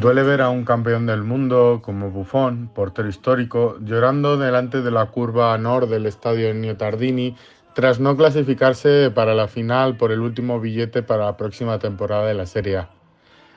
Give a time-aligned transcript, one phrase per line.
[0.00, 5.06] Duele ver a un campeón del mundo como Buffon, portero histórico, llorando delante de la
[5.06, 7.36] curva nor del estadio Ennio Tardini
[7.74, 12.34] tras no clasificarse para la final por el último billete para la próxima temporada de
[12.34, 12.90] la Serie A.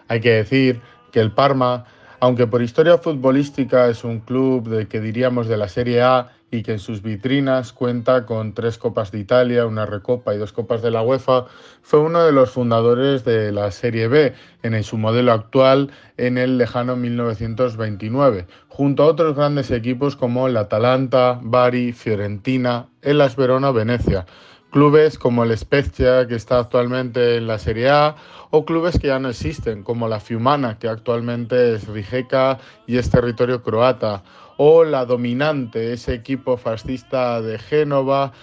[0.08, 0.82] Hay que decir
[1.12, 1.86] que el Parma,
[2.20, 6.62] aunque por historia futbolística es un club de que diríamos de la Serie A y
[6.62, 10.84] que en sus vitrinas cuenta con tres Copas de Italia, una Recopa y dos Copas
[10.84, 11.46] de la UEFA,
[11.82, 16.60] fue uno de los fundadores de la Serie B en su modelo actual en el
[16.60, 24.26] lejano 1929, junto a otros grandes equipos como el Atalanta, Bari, Fiorentina, Elas Verona, Venecia
[24.74, 28.16] clubes como el Spezia, que está actualmente en la Serie A,
[28.50, 33.12] o clubes que ya no existen, como la Fiumana, que actualmente es Rijeka y es
[33.12, 34.24] territorio croata,
[34.58, 38.34] o la dominante, ese equipo fascista de Génova,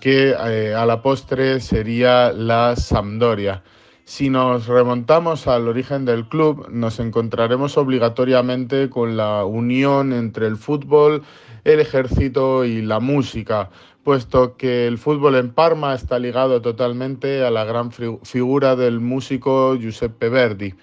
[0.00, 3.62] que eh, a la postre sería la Sampdoria.
[4.04, 10.56] Si nos remontamos al origen del club, nos encontraremos obligatoriamente con la unión entre el
[10.56, 11.22] fútbol,
[11.62, 13.70] el ejército y la música,
[14.02, 19.76] puesto que el fútbol en Parma está ligado totalmente a la gran figura del músico
[19.76, 20.74] Giuseppe Verdi.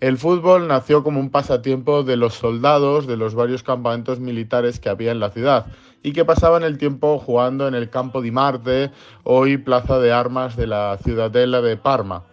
[0.00, 4.88] El fútbol nació como un pasatiempo de los soldados de los varios campamentos militares que
[4.88, 5.66] había en la ciudad
[6.02, 8.90] y que pasaban el tiempo jugando en el campo di Marte,
[9.22, 12.24] hoy plaza de armas de la ciudadela de Parma.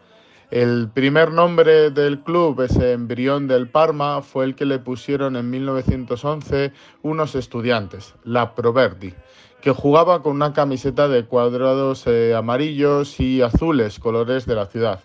[0.51, 5.49] El primer nombre del club, ese embrión del Parma, fue el que le pusieron en
[5.49, 9.13] 1911 unos estudiantes, la Proverdi,
[9.61, 14.99] que jugaba con una camiseta de cuadrados eh, amarillos y azules, colores de la ciudad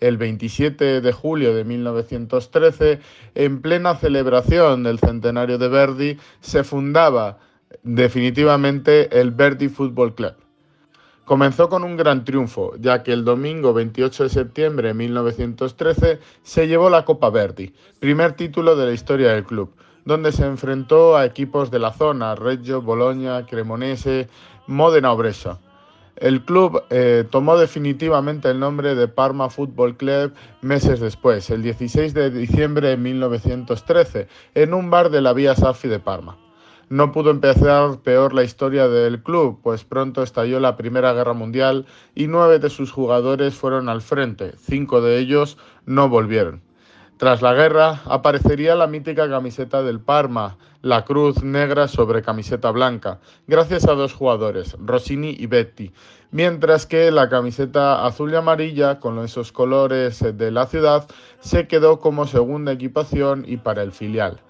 [0.00, 3.00] el 27 de julio de 1913,
[3.34, 7.38] en plena celebración del centenario de Verdi, se fundaba
[7.82, 10.34] definitivamente el Verdi Football Club.
[11.26, 16.68] Comenzó con un gran triunfo, ya que el domingo 28 de septiembre de 1913 se
[16.68, 19.74] llevó la Copa Verdi, primer título de la historia del club,
[20.04, 24.28] donde se enfrentó a equipos de la zona, Reggio, Bologna, Cremonese,
[24.68, 25.58] Modena o Brescia.
[26.14, 32.14] El club eh, tomó definitivamente el nombre de Parma Football Club meses después, el 16
[32.14, 36.36] de diciembre de 1913, en un bar de la Vía Safi de Parma.
[36.88, 41.84] No pudo empezar peor la historia del club, pues pronto estalló la Primera Guerra Mundial
[42.14, 46.62] y nueve de sus jugadores fueron al frente, cinco de ellos no volvieron.
[47.16, 53.18] Tras la guerra aparecería la mítica camiseta del Parma, la cruz negra sobre camiseta blanca,
[53.48, 55.92] gracias a dos jugadores, Rossini y Betti,
[56.30, 61.08] mientras que la camiseta azul y amarilla, con esos colores de la ciudad,
[61.40, 64.40] se quedó como segunda equipación y para el filial.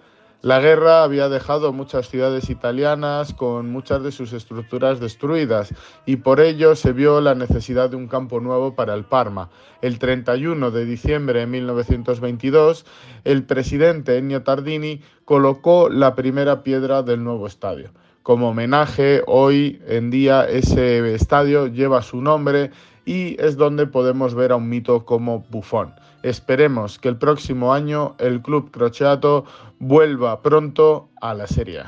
[0.43, 5.75] La guerra había dejado muchas ciudades italianas con muchas de sus estructuras destruidas
[6.05, 9.49] y por ello se vio la necesidad de un campo nuevo para el Parma.
[9.81, 12.85] El 31 de diciembre de 1922,
[13.25, 17.91] el presidente Ennio Tardini colocó la primera piedra del nuevo estadio.
[18.27, 22.73] Como homenaje, hoy en día ese estadio lleva su nombre
[23.05, 25.95] y es donde podemos ver a un mito como Buffon.
[26.25, 29.45] Esperemos que el próximo año el club crociato
[29.79, 31.85] vuelva pronto a la Serie.